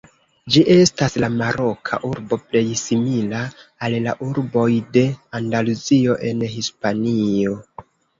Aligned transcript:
Ĝi 0.53 0.61
estas 0.75 1.15
la 1.23 1.27
maroka 1.33 1.99
urbo 2.07 2.39
plej 2.45 2.63
simila 2.83 3.41
al 3.89 3.97
la 4.05 4.15
urboj 4.29 4.63
de 4.97 5.03
Andaluzio 5.41 6.17
en 6.31 6.43
Hispanio. 6.55 7.55